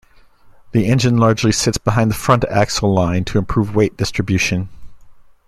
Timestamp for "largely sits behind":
1.17-2.09